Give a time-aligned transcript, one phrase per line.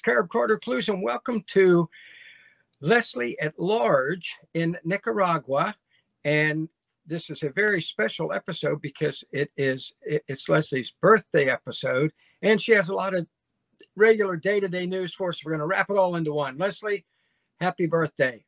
[0.00, 1.90] Is Carib Carter Clews, and welcome to
[2.80, 5.76] Leslie at Large in Nicaragua.
[6.24, 6.70] And
[7.04, 12.72] this is a very special episode because it is it's Leslie's birthday episode, and she
[12.72, 13.26] has a lot of
[13.94, 15.44] regular day-to-day news for us.
[15.44, 16.56] We're going to wrap it all into one.
[16.56, 17.04] Leslie,
[17.60, 18.46] happy birthday!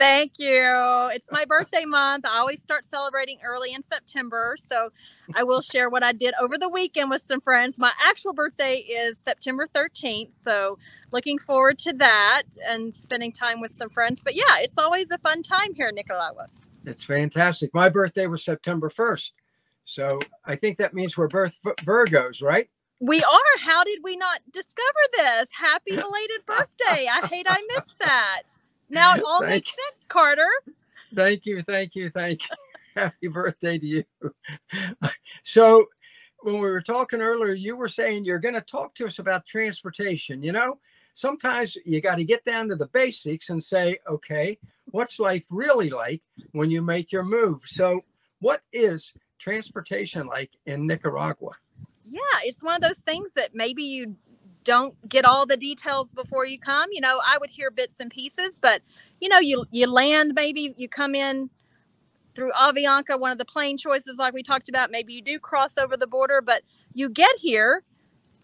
[0.00, 1.10] Thank you.
[1.12, 2.24] It's my birthday month.
[2.24, 4.56] I always start celebrating early in September.
[4.70, 4.92] So
[5.34, 7.78] I will share what I did over the weekend with some friends.
[7.78, 10.30] My actual birthday is September 13th.
[10.42, 10.78] So
[11.12, 14.22] looking forward to that and spending time with some friends.
[14.24, 16.46] But yeah, it's always a fun time here in Nicaragua.
[16.86, 17.74] It's fantastic.
[17.74, 19.32] My birthday was September 1st.
[19.84, 22.70] So I think that means we're birth Virgos, right?
[23.00, 23.58] We are.
[23.60, 25.50] How did we not discover this?
[25.58, 27.06] Happy belated birthday.
[27.06, 28.44] I hate I missed that.
[28.90, 30.50] Now it all makes sense, Carter.
[31.14, 32.56] Thank you, thank you, thank you.
[32.94, 34.04] Happy birthday to you.
[35.42, 35.86] so,
[36.40, 39.46] when we were talking earlier, you were saying you're going to talk to us about
[39.46, 40.42] transportation.
[40.42, 40.78] You know,
[41.12, 44.58] sometimes you got to get down to the basics and say, okay,
[44.90, 47.62] what's life really like when you make your move?
[47.66, 48.00] So,
[48.40, 51.52] what is transportation like in Nicaragua?
[52.10, 54.16] Yeah, it's one of those things that maybe you
[54.70, 56.90] don't get all the details before you come.
[56.92, 58.82] You know, I would hear bits and pieces, but
[59.20, 61.50] you know, you you land maybe you come in
[62.36, 64.92] through Avianca, one of the plane choices like we talked about.
[64.92, 66.62] Maybe you do cross over the border, but
[66.94, 67.82] you get here.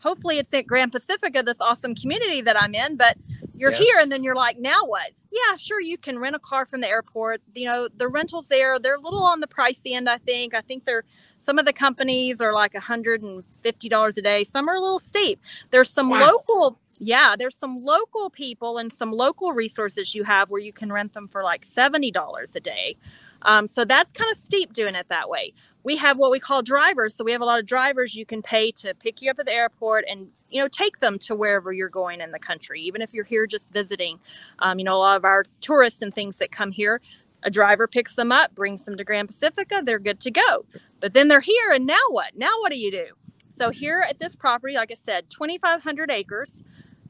[0.00, 2.97] Hopefully, it's at Gran Pacifica, this awesome community that I'm in.
[2.97, 3.17] But
[3.55, 3.81] you're yes.
[3.84, 5.12] here, and then you're like, now what?
[5.31, 7.41] Yeah, sure, you can rent a car from the airport.
[7.55, 10.09] You know, the rentals there, they're a little on the pricey end.
[10.09, 10.55] I think.
[10.55, 11.05] I think they're
[11.39, 14.45] some of the companies are like $150 a day.
[14.45, 15.41] Some are a little steep.
[15.71, 16.21] There's some wow.
[16.21, 20.91] local yeah, there's some local people and some local resources you have where you can
[20.91, 22.97] rent them for like $70 a day.
[23.43, 25.53] Um, so that's kind of steep doing it that way.
[25.85, 27.15] We have what we call drivers.
[27.15, 29.47] So we have a lot of drivers you can pay to pick you up at
[29.47, 33.03] the airport and you know take them to wherever you're going in the country, even
[33.03, 34.19] if you're here just visiting.
[34.59, 37.01] Um, you know, a lot of our tourists and things that come here,
[37.43, 40.65] a driver picks them up, brings them to Gran Pacifica, they're good to go.
[41.01, 42.37] But then they're here, and now what?
[42.37, 43.07] Now what do you do?
[43.55, 46.62] So here at this property, like I said, 2,500 acres.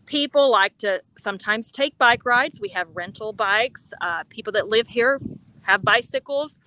[0.07, 2.61] People like to sometimes take bike rides.
[2.61, 3.93] We have rental bikes.
[4.01, 5.21] Uh, people that live here
[5.63, 6.59] have bicycles.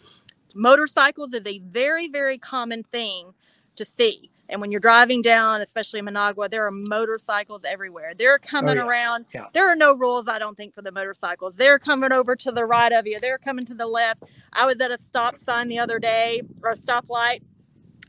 [0.53, 3.34] Motorcycles is a very, very common thing
[3.75, 4.31] to see.
[4.49, 8.13] And when you're driving down, especially in Managua, there are motorcycles everywhere.
[8.17, 8.87] They're oh, coming oh, yeah.
[8.87, 9.25] around.
[9.33, 9.45] Yeah.
[9.53, 11.55] There are no rules, I don't think, for the motorcycles.
[11.55, 13.19] They're coming over to the right of you.
[13.19, 14.23] They're coming to the left.
[14.51, 17.41] I was at a stop sign the other day or a stoplight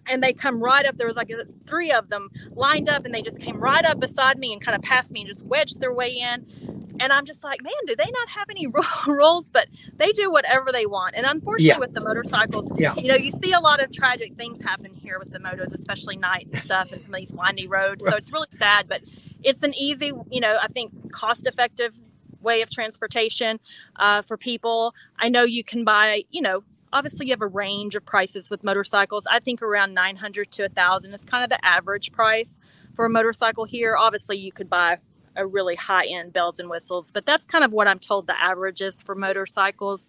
[0.06, 0.96] and they come right up.
[0.96, 1.30] There was like
[1.66, 4.74] three of them lined up, and they just came right up beside me and kind
[4.74, 7.97] of passed me and just wedged their way in and I'm just like, man, do
[7.97, 8.66] they not have any
[9.06, 9.49] rules?
[9.49, 11.16] But they do whatever they want.
[11.16, 11.78] And unfortunately, yeah.
[11.78, 12.94] with the motorcycles, yeah.
[12.97, 16.16] you know, you see a lot of tragic things happen here with the motos, especially
[16.16, 18.05] night and stuff, and some of these windy roads.
[18.05, 19.00] So it's really sad, but
[19.43, 21.99] it's an easy, you know, I think cost effective
[22.41, 23.61] way of transportation
[23.97, 24.94] uh, for people.
[25.19, 26.62] I know you can buy, you know,
[26.93, 29.27] obviously you have a range of prices with motorcycles.
[29.27, 32.61] I think around 900 to 1000 is kind of the average price
[32.94, 33.97] for a motorcycle here.
[33.97, 34.99] Obviously you could buy
[35.40, 38.40] a really high end bells and whistles, but that's kind of what I'm told the
[38.40, 40.08] average is for motorcycles.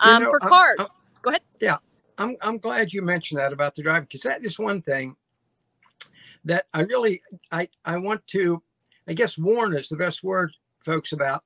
[0.00, 1.42] Um, you know, for cars, I'm, I'm, go ahead.
[1.60, 1.76] Yeah,
[2.18, 5.16] I'm I'm glad you mentioned that about the driving because that is one thing
[6.44, 7.22] that I really
[7.52, 8.62] I I want to
[9.06, 11.44] I guess warn is the best word, folks, about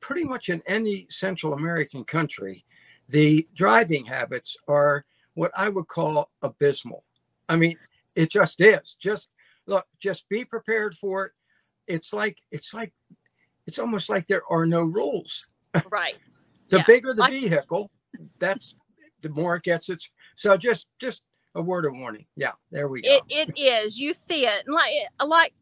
[0.00, 2.64] pretty much in any Central American country,
[3.08, 7.04] the driving habits are what I would call abysmal.
[7.48, 7.78] I mean,
[8.14, 8.96] it just is.
[9.00, 9.28] Just
[9.66, 11.32] look, just be prepared for it
[11.86, 12.92] it's like it's like
[13.66, 15.46] it's almost like there are no rules.
[15.90, 16.16] Right.
[16.68, 16.84] the yeah.
[16.86, 17.90] bigger the like, vehicle,
[18.38, 18.76] that's
[19.22, 21.22] the more it gets its so just just
[21.56, 22.26] a word of warning.
[22.36, 23.08] Yeah, there we go.
[23.08, 23.98] It, it is.
[23.98, 25.52] You see it like uh, like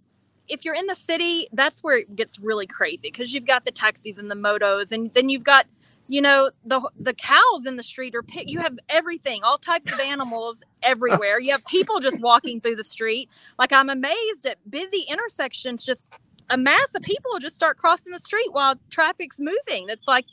[0.48, 3.70] if you're in the city, that's where it gets really crazy because you've got the
[3.70, 5.66] taxis and the motos, and then you've got
[6.08, 9.92] you know the the cows in the street are pick you have everything all types
[9.92, 13.28] of animals everywhere you have people just walking through the street
[13.58, 16.12] like i'm amazed at busy intersections just
[16.50, 20.26] a mass of people just start crossing the street while traffic's moving it's like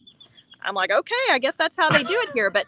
[0.64, 2.66] i'm like okay i guess that's how they do it here but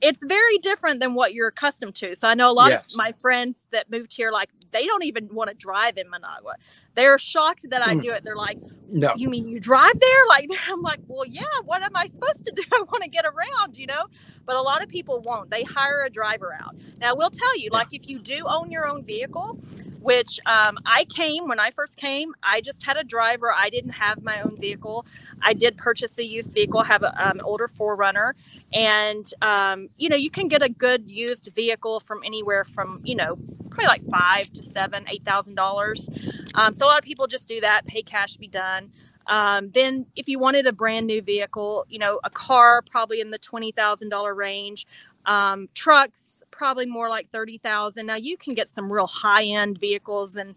[0.00, 2.16] it's very different than what you're accustomed to.
[2.16, 2.90] So I know a lot yes.
[2.90, 6.54] of my friends that moved here, like they don't even want to drive in Managua.
[6.94, 8.00] They're shocked that I hmm.
[8.00, 8.24] do it.
[8.24, 8.58] They're like,
[8.88, 11.44] "No, you mean you drive there?" Like I'm like, "Well, yeah.
[11.64, 12.62] What am I supposed to do?
[12.72, 14.06] I want to get around, you know."
[14.46, 15.50] But a lot of people won't.
[15.50, 16.74] They hire a driver out.
[17.00, 19.58] Now, we'll tell you, like, if you do own your own vehicle,
[20.00, 23.52] which um, I came when I first came, I just had a driver.
[23.52, 25.06] I didn't have my own vehicle.
[25.42, 28.32] I did purchase a used vehicle, have an um, older 4Runner,
[28.72, 33.14] and um, you know you can get a good used vehicle from anywhere from you
[33.14, 33.36] know
[33.70, 36.08] probably like five to seven, eight thousand dollars.
[36.54, 38.90] Um, so a lot of people just do that, pay cash, be done.
[39.26, 43.30] Um, then if you wanted a brand new vehicle, you know, a car probably in
[43.30, 44.86] the twenty thousand dollar range.
[45.26, 48.06] Um, trucks probably more like thirty thousand.
[48.06, 50.54] Now you can get some real high end vehicles and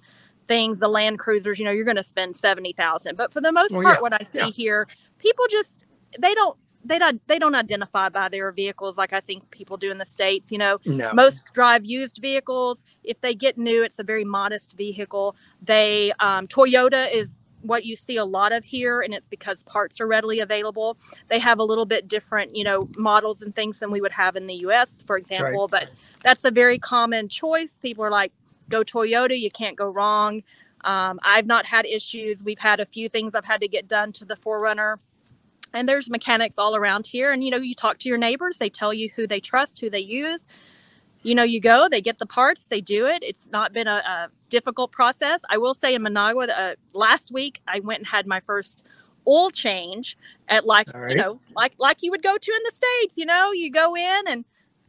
[0.48, 0.80] things.
[0.80, 3.18] The Land Cruisers, you know, you're going to spend seventy thousand.
[3.18, 4.50] But for the most Well, part, yeah, what I see yeah.
[4.50, 4.88] here,
[5.20, 5.86] people just
[6.18, 9.92] they don't they don't they don't identify by their vehicles like I think people do
[9.92, 10.52] in the states.
[10.52, 11.14] You know, No.
[11.14, 12.86] most drive used vehicles.
[13.04, 15.36] If they get new, it's a very modest vehicle.
[15.62, 20.02] They um, Toyota is what you see a lot of here, and it's because parts
[20.02, 20.98] are readily available.
[21.30, 24.36] They have a little bit different, you know, models and things than we would have
[24.36, 25.68] in the U.S., for example.
[25.70, 25.90] But
[26.24, 27.80] that's a very common choice.
[27.80, 28.34] People are like,
[28.70, 30.44] "Go Toyota, you can't go wrong."
[30.84, 32.44] Um, I've not had issues.
[32.44, 34.98] We've had a few things I've had to get done to the 4Runner.
[35.74, 37.32] And there's mechanics all around here.
[37.32, 39.90] And you know, you talk to your neighbors, they tell you who they trust, who
[39.90, 40.48] they use
[41.24, 43.24] you know, you go, they get the parts, they do it.
[43.24, 45.44] It's not been a, a difficult process.
[45.50, 48.86] I will say in Managua, uh, last week I went and had my first
[49.26, 50.18] oil change
[50.50, 53.18] at like All you know like like you would go to in the states.
[53.18, 54.46] You know, you go in and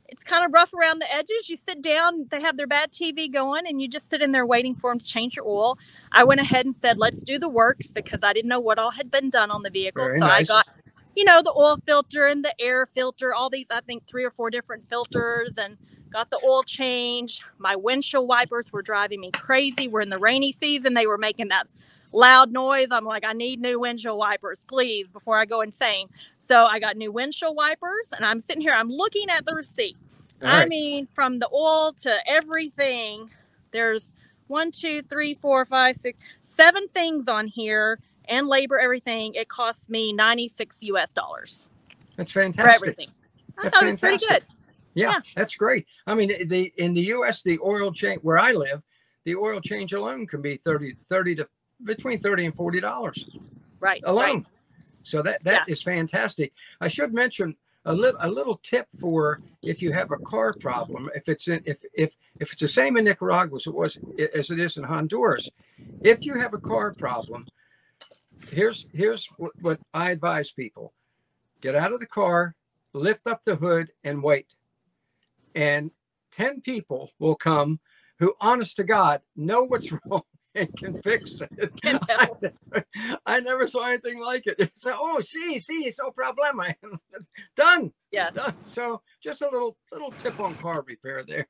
[0.08, 1.48] it's kind of rough around the edges.
[1.48, 4.46] You sit down, they have their bad TV going, and you just sit in there
[4.46, 5.78] waiting for them to change your oil.
[6.12, 8.90] I went ahead and said, let's do the works because I didn't know what all
[8.90, 10.04] had been done on the vehicle.
[10.04, 10.66] Very so I got
[11.14, 14.30] you know, the oil filter and the air filter, all these, I think, three or
[14.30, 15.76] four different filters, and
[16.12, 17.42] got the oil change.
[17.58, 19.88] My windshield wipers were driving me crazy.
[19.88, 20.94] We're in the rainy season.
[20.94, 21.66] They were making that
[22.14, 22.88] loud noise.
[22.92, 26.08] I'm like, I need new windshield wipers, please, before I go insane.
[26.40, 29.96] So I got new windshield wipers, and I'm sitting here, I'm looking at the receipt.
[30.42, 30.68] All I right.
[30.68, 33.30] mean, from the oil to everything,
[33.72, 34.14] there's
[34.48, 39.34] one, two, three, four, five, six, seven things on here and labor, everything.
[39.34, 41.68] It costs me 96 US dollars
[42.16, 42.62] That's fantastic.
[42.62, 42.98] for fantastic.
[42.98, 43.08] everything.
[43.58, 44.44] I That's thought it was pretty good.
[44.94, 45.20] Yeah, Yeah.
[45.36, 45.86] that's great.
[46.06, 48.82] I mean, the in the U.S., the oil change where I live,
[49.24, 51.48] the oil change alone can be 30, 30 to
[51.84, 53.28] between thirty and forty dollars
[53.80, 54.02] Right.
[54.04, 54.36] alone.
[54.38, 54.46] Right.
[55.02, 56.52] So that that is fantastic.
[56.80, 61.10] I should mention a little a little tip for if you have a car problem.
[61.14, 63.98] If it's in if if if it's the same in Nicaragua as it was
[64.34, 65.50] as it is in Honduras,
[66.02, 67.46] if you have a car problem,
[68.50, 70.94] here's here's what, what I advise people:
[71.60, 72.56] get out of the car,
[72.94, 74.54] lift up the hood, and wait.
[75.54, 75.90] And
[76.32, 77.80] ten people will come
[78.18, 80.22] who, honest to God, know what's wrong
[80.54, 81.50] and can fix it.
[81.82, 82.86] Can I never,
[83.26, 84.72] I never saw anything like it.
[84.76, 86.74] So, oh, see, see, no problema.
[87.56, 87.92] Done.
[88.12, 88.30] Yeah.
[88.30, 88.54] Done.
[88.62, 91.46] So, just a little little tip on car repair there.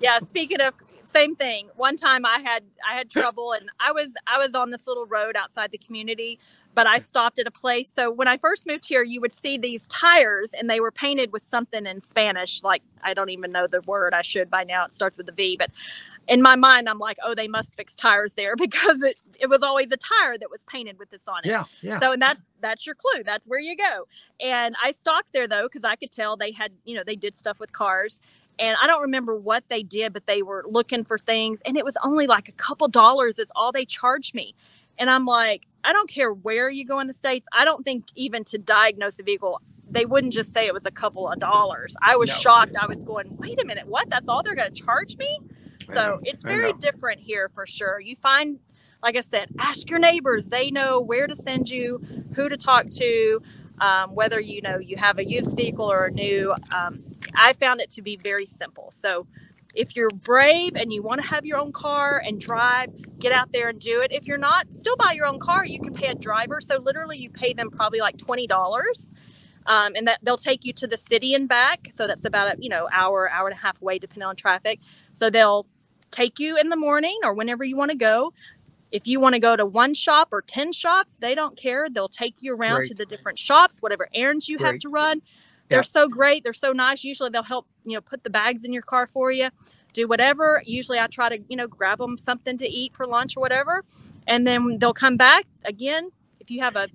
[0.00, 0.74] yeah speaking of
[1.12, 4.70] same thing one time i had i had trouble and i was i was on
[4.70, 6.38] this little road outside the community
[6.74, 9.58] but i stopped at a place so when i first moved here you would see
[9.58, 13.66] these tires and they were painted with something in spanish like i don't even know
[13.66, 15.70] the word i should by now it starts with a v but
[16.28, 19.62] in my mind i'm like oh they must fix tires there because it it was
[19.62, 22.00] always a tire that was painted with this on it Yeah, yeah.
[22.00, 23.22] so and that's that's your clue.
[23.24, 24.06] That's where you go.
[24.40, 27.38] And I stopped there though because I could tell they had you know they did
[27.38, 28.20] stuff with cars.
[28.58, 31.84] And I don't remember what they did, but they were looking for things, and it
[31.84, 34.54] was only like a couple dollars is all they charged me.
[34.98, 37.46] And I'm like, I don't care where you go in the states.
[37.52, 39.60] I don't think even to diagnose a vehicle,
[39.90, 41.96] they wouldn't just say it was a couple of dollars.
[42.02, 42.36] I was No.
[42.36, 42.76] shocked.
[42.80, 44.08] I was going, wait a minute, what?
[44.10, 45.40] That's all they're going to charge me?
[45.86, 48.00] So it's very different here for sure.
[48.00, 48.58] You find,
[49.02, 50.48] like I said, ask your neighbors.
[50.48, 52.00] They know where to send you,
[52.34, 53.42] who to talk to,
[53.80, 56.54] um, whether you know you have a used vehicle or a new.
[56.72, 57.02] Um,
[57.34, 58.92] I found it to be very simple.
[58.94, 59.26] So
[59.74, 63.52] if you're brave and you want to have your own car and drive, get out
[63.52, 64.12] there and do it.
[64.12, 65.64] If you're not, still buy your own car.
[65.64, 66.60] You can pay a driver.
[66.60, 69.12] So literally, you pay them probably like twenty dollars.
[69.66, 71.90] Um, and that they'll take you to the city and back.
[71.94, 74.80] So that's about a you know hour, hour and a half away, depending on traffic.
[75.12, 75.66] So they'll
[76.10, 78.32] take you in the morning or whenever you want to go.
[78.90, 81.88] If you want to go to one shop or 10 shops, they don't care.
[81.90, 85.22] They'll take you around to the different shops, whatever errands you have to run.
[85.68, 85.82] They're Yeah.
[85.82, 86.44] so great.
[86.44, 87.04] They're so nice.
[87.04, 89.48] Usually they'll help, you know, put the bags in your car for you,
[89.94, 90.62] do whatever.
[90.66, 93.82] Usually I try to, you know, grab them something to eat for lunch or whatever.
[94.26, 96.10] And then they'll come back again.
[96.40, 96.88] If you have a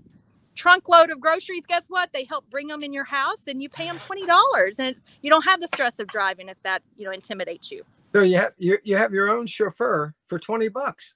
[0.58, 2.10] trunk load of groceries, guess what?
[2.14, 4.80] They help bring them in your house and you pay them $20.
[4.80, 7.84] And you don't have the stress of driving if that, you know, intimidates you.
[8.14, 11.14] So you have you, you have your own chauffeur for twenty bucks.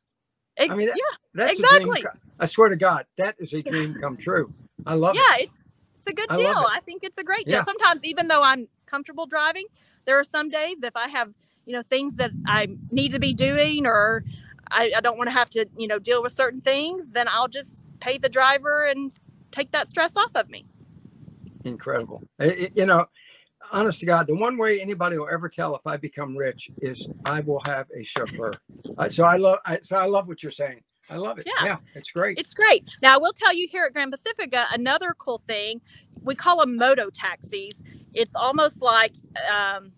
[0.58, 1.18] It- I mean, that- yeah.
[1.34, 2.06] That's a Exactly.
[2.40, 4.54] I swear to God, that is a dream come true.
[4.86, 5.22] I love it.
[5.28, 5.58] yeah, it's
[6.00, 6.66] it's a good I deal.
[6.70, 7.56] I think it's a great deal.
[7.56, 7.64] Yeah.
[7.64, 9.66] Sometimes, even though I'm comfortable driving,
[10.06, 11.34] there are some days if I have
[11.66, 14.24] you know things that I need to be doing or
[14.70, 17.48] I, I don't want to have to you know deal with certain things, then I'll
[17.48, 19.12] just pay the driver and
[19.52, 20.66] take that stress off of me.
[21.64, 22.24] Incredible.
[22.40, 23.06] You know,
[23.72, 27.08] honest to God, the one way anybody will ever tell if I become rich is
[27.26, 28.54] I will have a chauffeur.
[28.98, 29.60] Uh, so I love.
[29.66, 30.82] I, so I love what you're saying.
[31.10, 31.48] I love it.
[31.48, 31.66] Yeah.
[31.66, 32.38] Yeah, it's great.
[32.38, 32.90] It's great.
[33.02, 35.82] Now, I will tell you here at Gran Pacifica, another cool thing,
[36.22, 37.84] we call them moto taxis.
[38.14, 39.14] It's almost like,
[39.52, 39.92] um,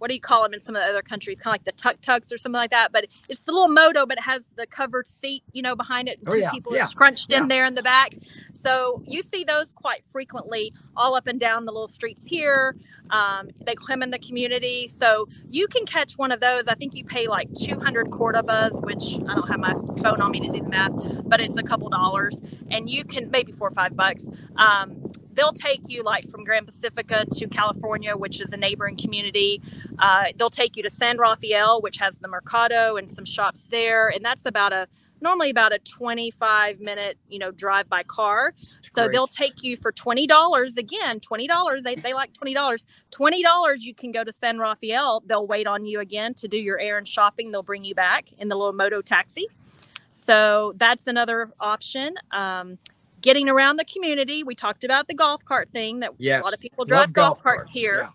[0.00, 1.40] what do you call them in some of the other countries?
[1.40, 2.90] Kind of like the tuk tuks or something like that.
[2.90, 6.18] But it's the little moto, but it has the covered seat, you know, behind it.
[6.20, 7.42] and Oh, Two yeah, people yeah, are scrunched yeah.
[7.42, 8.14] in there in the back.
[8.54, 12.76] So you see those quite frequently all up and down the little streets here.
[13.10, 14.88] Um, they come in the community.
[14.88, 16.66] So you can catch one of those.
[16.66, 20.40] I think you pay like 200 Cordobas, which I don't have my phone on me
[20.40, 20.92] to do the math,
[21.26, 22.40] but it's a couple dollars.
[22.70, 24.28] And you can, maybe four or five bucks.
[24.56, 24.99] Um,
[25.34, 29.62] they'll take you like from Gran Pacifica to California, which is a neighboring community.
[29.98, 34.08] Uh, they'll take you to San Rafael, which has the Mercado and some shops there.
[34.08, 34.88] And that's about a,
[35.20, 38.54] normally about a 25 minute, you know, drive by car.
[38.82, 39.12] So great.
[39.12, 41.20] they'll take you for twenty dollars again.
[41.20, 41.82] Twenty dollars.
[41.84, 42.86] They, they like twenty dollars.
[43.10, 43.84] Twenty dollars.
[43.84, 45.22] You can go to San Rafael.
[45.26, 47.50] They'll wait on you again to do your errand shopping.
[47.50, 49.46] They'll bring you back in the little moto taxi.
[50.12, 52.14] So that's another option.
[52.30, 52.78] Um,
[53.20, 54.42] getting around the community.
[54.42, 56.42] We talked about the golf cart thing that Yes.
[56.42, 57.70] a lot of people Love drive golf, carts carts.
[57.72, 57.98] here.
[58.02, 58.10] Yeah.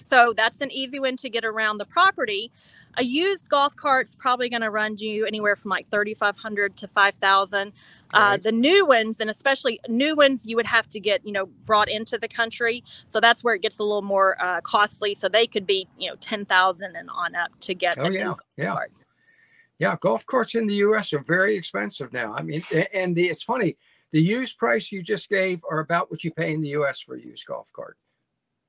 [0.00, 2.50] So that's an easy one to get around the property.
[2.96, 7.72] A used golf cart's probably going to run you anywhere from like 3500 to 5000
[8.12, 8.36] uh.
[8.36, 11.88] The new ones, and especially new ones, you would have to get, you know, brought
[11.88, 12.84] into the country.
[13.06, 15.14] So that's where it gets a little more uh, costly.
[15.14, 18.40] So they could be, you know, 10,000 and on up to get Oh yeah, golf
[18.56, 18.92] yeah, cart.
[19.80, 19.96] yeah.
[20.00, 21.12] Golf carts in the U.S.
[21.12, 22.32] are very expensive now.
[22.34, 22.62] I mean,
[22.92, 23.76] and the it's funny.
[24.14, 27.00] The used price you just gave are about what you pay in the U.S.
[27.00, 27.98] for a used golf cart.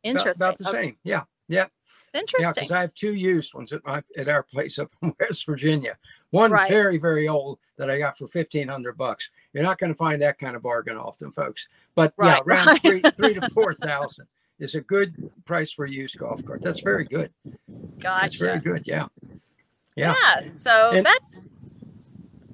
[0.02, 0.42] Interesting.
[0.44, 0.82] About, the Okay.
[0.82, 0.98] same.
[1.04, 1.68] Yeah, yeah,
[2.16, 2.42] Interesting.
[2.42, 2.52] yeah.
[2.56, 5.98] Because I have two used ones at my at our place up in West Virginia.
[6.32, 6.68] One Right.
[6.70, 9.30] very very old that I got for fifteen hundred bucks.
[9.54, 11.68] You're not going to find that kind of bargain often, folks.
[11.94, 12.82] But yeah, around right.
[12.82, 14.26] three three to four thousand
[14.58, 16.64] is a good price for a used golf cart.
[16.64, 17.32] That's very good.
[18.00, 18.20] Gotcha.
[18.24, 18.82] That's very good.
[18.88, 19.06] Yeah.
[19.96, 20.16] Yeah.
[20.36, 20.54] Yeah.
[20.54, 21.46] So And that's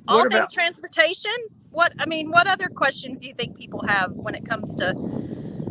[0.09, 1.31] all things about- transportation.
[1.71, 4.93] What I mean, what other questions do you think people have when it comes to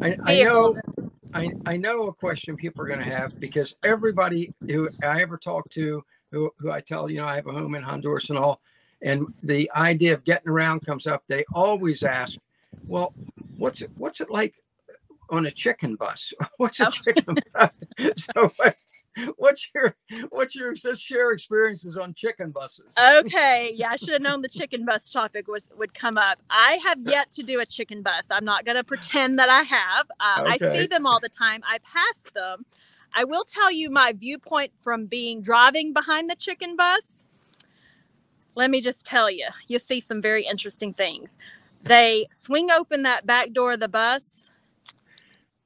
[0.03, 3.77] I, I know and- I, I know a question people are going to have because
[3.85, 7.53] everybody who I ever talk to, who, who I tell, you know, I have a
[7.53, 8.61] home in Honduras and all,
[9.01, 12.39] and the idea of getting around comes up, they always ask,
[12.87, 13.15] well,
[13.59, 14.55] what's it, what's it like
[15.31, 16.33] on a chicken bus?
[16.57, 16.91] What's a Oh.
[16.91, 17.71] chicken bus?
[18.17, 18.49] So
[19.37, 19.95] what's your,
[20.31, 22.95] what's your, just share experiences on chicken buses?
[23.19, 26.39] Okay, yeah, I should have known the chicken bus topic would would come up.
[26.51, 28.25] I have yet to do a chicken bus.
[28.31, 30.07] I'm not going to pretend that I have.
[30.21, 31.63] Uh, I see them all the time.
[31.67, 32.65] I pass them.
[33.15, 37.25] I will tell you my viewpoint from being driving behind the chicken bus.
[38.55, 41.31] Let me just tell you, you'll see some very interesting things.
[41.83, 44.51] They swing open that back door of the bus,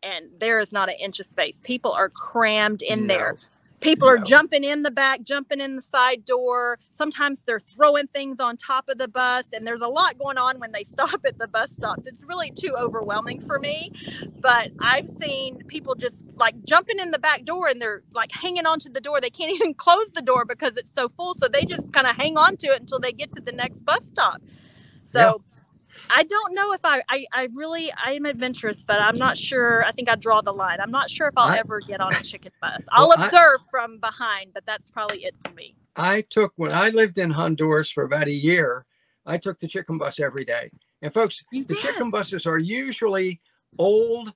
[0.04, 1.60] and there is not an inch of space.
[1.64, 3.08] People are crammed in No.
[3.08, 3.36] there.
[3.80, 6.78] People are jumping in the back, jumping in the side door.
[6.92, 10.60] Sometimes they're throwing things on top of the bus, and there's a lot going on
[10.60, 12.06] when they stop at the bus stops.
[12.06, 13.92] It's really too overwhelming for me.
[14.40, 18.66] But I've seen people just like jumping in the back door and they're like hanging
[18.66, 19.20] onto the door.
[19.20, 21.34] They can't even close the door because it's so full.
[21.34, 23.84] So they just kind of hang on to it until they get to the next
[23.84, 24.42] bus stop.
[25.06, 25.42] So
[26.10, 29.84] I don't know if I, I, I really, I am adventurous, but I'm not sure.
[29.84, 30.78] I think I draw the line.
[30.80, 32.84] I'm not sure if I'll I- ever get on a chicken bus.
[32.90, 35.76] I'll Well, I- observe from behind, but that's probably it for me.
[35.96, 38.84] I took when I lived in Honduras for about a year,
[39.26, 40.70] I took the chicken bus every day.
[41.00, 41.82] And folks, You the did?
[41.82, 43.40] chicken buses are usually
[43.78, 44.32] old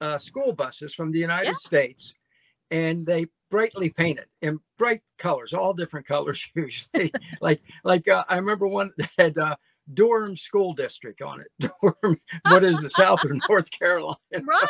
[0.00, 1.52] uh, school buses from the United Yeah.
[1.54, 2.14] States,
[2.70, 7.12] and they brightly painted in bright colors, all different colors usually.
[7.40, 9.56] like like uh, I remember one that had uh,
[9.92, 11.48] Durham School District on it.
[11.82, 14.16] Durham, what is the South of North Carolina?
[14.32, 14.68] Right.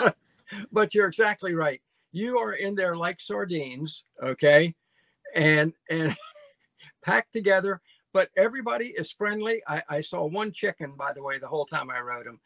[0.00, 0.10] Yeah.
[0.72, 1.80] but you're exactly right.
[2.12, 4.74] You are in there like sardines, okay,
[5.34, 6.14] and and
[7.04, 7.80] packed together.
[8.12, 9.62] But everybody is friendly.
[9.66, 12.40] I, I saw one chicken, by the way, the whole time I rode him.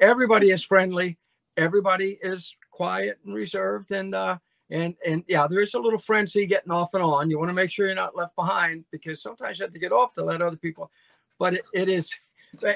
[0.00, 1.18] Everybody is friendly.
[1.56, 4.38] Everybody is quiet and reserved, and uh,
[4.70, 7.30] and and yeah, there is a little frenzy getting off and on.
[7.30, 9.92] You want to make sure you're not left behind because sometimes you have to get
[9.92, 10.90] off to let other people.
[11.38, 12.12] But it, it is,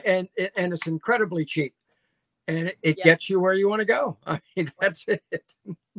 [0.04, 1.74] and and it's incredibly cheap
[2.48, 3.04] and it, it Yeah.
[3.04, 4.16] gets you where you want to go.
[4.26, 5.22] I mean, that's it.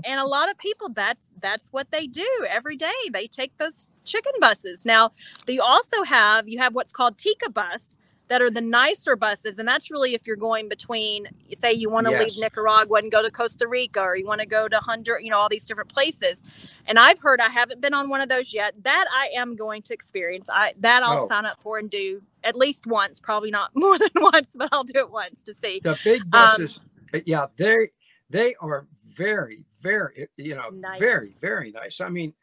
[0.06, 3.88] and a lot of people that's that's what they do every day they take those
[4.06, 5.12] chicken buses now
[5.48, 7.98] they also have you have what's called Tica bus
[8.30, 12.08] that are the nicer buses and that's really if you're going between say you want
[12.08, 12.22] to Yes.
[12.22, 15.32] leave nicaragua and go to costa rica or you want to go to honduras you
[15.32, 16.44] know all these different places
[16.88, 19.82] and i've heard i haven't been on one of those yet that i am going
[19.84, 21.28] to experience i that i'll Oh.
[21.28, 24.84] sign up for and do at least once probably not more than once but i'll
[24.84, 26.80] do it once to see The big Um, buses,
[27.14, 27.90] uh, yeah, they
[28.30, 31.00] they are very, very, you know, Nice.
[31.00, 32.02] very, very nice.
[32.02, 32.34] I mean,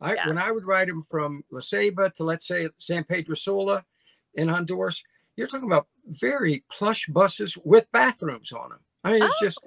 [0.00, 0.28] I Yeah.
[0.28, 3.84] when I would ride them from La Ceiba to let's say San Pedro Sula
[4.34, 5.02] in Honduras,
[5.36, 8.80] you're talking about very plush buses with bathrooms on them.
[9.04, 9.44] I mean, it's Oh.
[9.44, 9.58] just,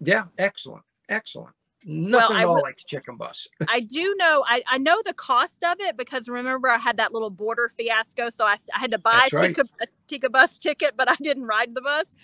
[0.00, 1.54] yeah, excellent, excellent.
[1.84, 3.48] Nothing I at all like the chicken bus.
[3.68, 7.12] I do know I, I know the cost of it because remember I had that
[7.12, 9.56] little border fiasco, so I, I had to buy a, right.
[9.56, 12.14] Tica, a Tica bus ticket, but I didn't ride the bus.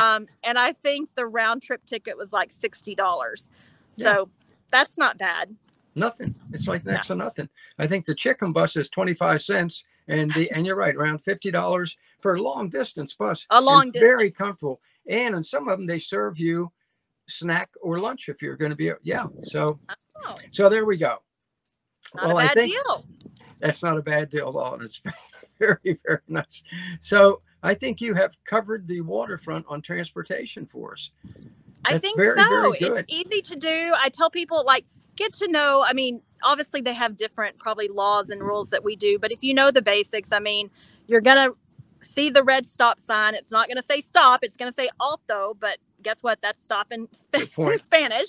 [0.00, 3.50] Um, and I think the round trip ticket was like sixty dollars.
[3.92, 4.28] So
[4.72, 5.54] that's not bad.
[5.94, 6.34] Nothing.
[6.52, 6.94] It's like Yeah.
[6.94, 7.48] next to nothing.
[7.78, 11.96] I think the chicken bus is 25 cents and the and you're right, around $50
[12.18, 13.46] for a long distance bus.
[13.50, 14.02] A long distance.
[14.02, 14.80] Very comfortable.
[15.06, 16.72] And in some of them they serve you
[17.28, 19.26] snack or lunch if you're going to be yeah.
[19.44, 19.78] So
[20.26, 21.18] Oh, so there we go.
[22.14, 23.04] not Well, a I bad think- deal.
[23.60, 24.74] That's not a bad deal at all.
[24.74, 25.00] And it's
[25.58, 26.62] very, very nice.
[27.00, 31.10] So I think you have covered the waterfront on transportation for us.
[31.84, 32.48] I think very, so.
[32.48, 33.04] very good.
[33.08, 33.94] It's easy to do.
[33.98, 34.84] I tell people like
[35.16, 35.84] get to know.
[35.86, 39.38] I mean, obviously they have different probably laws and rules that we do, but if
[39.42, 40.70] you know the basics, I mean,
[41.06, 41.50] you're gonna
[42.02, 43.34] see the red stop sign.
[43.34, 44.40] It's not gonna say stop.
[44.42, 46.40] It's gonna say alto, but guess what?
[46.42, 48.28] That's stop in, Sp- in Spanish.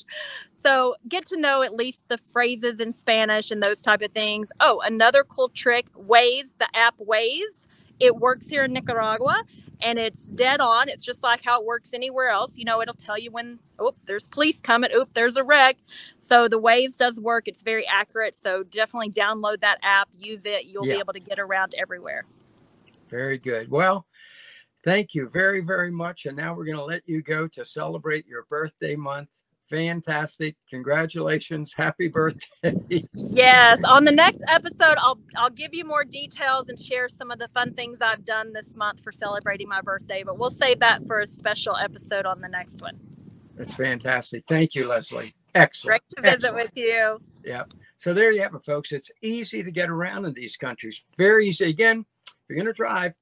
[0.55, 4.51] So get to know at least the phrases in Spanish and those type of things.
[4.60, 7.68] Oh, another cool trick: Waze, the app Waze.
[8.00, 9.42] It works here in Nicaragua
[9.81, 10.90] and it's dead on.
[10.90, 12.57] It's just like how it works anywhere else.
[12.57, 14.90] You know, it'll tell you when, oh, there's police coming.
[14.94, 15.77] Oop, there's a wreck.
[16.20, 17.48] So the Waze does work.
[17.48, 18.38] It's very accurate.
[18.38, 20.66] So definitely download that app, use it.
[20.66, 20.96] You'll Yeah.
[20.96, 22.25] be able to get around everywhere.
[23.09, 23.70] Very good.
[23.70, 24.05] Well,
[24.85, 26.25] thank you very, very much.
[26.25, 29.29] And now we're going to let you go to celebrate your birthday month.
[29.69, 30.55] Fantastic.
[30.69, 31.74] Congratulations.
[31.74, 32.43] Happy birthday.
[33.13, 33.83] Yes.
[33.83, 37.50] On the next episode, I'll I'll give you more details and share some of the
[37.50, 40.24] fun things I've done this month for celebrating my birthday.
[40.24, 42.98] But we'll save that for a special episode on the next one.
[43.55, 44.43] That's fantastic.
[44.48, 45.33] Thank you, Leslie.
[45.53, 45.89] Excellent.
[45.89, 46.55] Great to visit Excellent.
[46.55, 47.21] with you.
[47.43, 47.74] Yep.
[47.98, 48.91] So there you have it, folks.
[48.91, 51.03] It's easy to get around in these countries.
[51.17, 51.65] Very easy.
[51.65, 53.13] Again, if you're going to drive,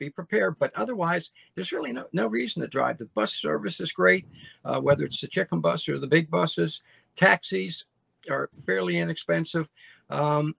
[0.00, 0.58] be prepared.
[0.58, 2.98] But otherwise, there's really no, no reason to drive.
[2.98, 4.26] The bus service is great,
[4.64, 6.82] uh, whether it's the chicken bus or the big buses.
[7.14, 7.84] Taxis
[8.28, 9.68] are fairly inexpensive.
[10.08, 10.56] Um,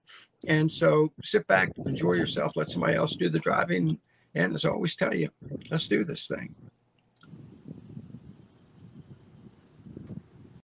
[0.48, 3.98] and so sit back, enjoy yourself, let somebody else do the driving.
[4.34, 5.28] And as I always tell you,
[5.70, 6.54] let's do this thing.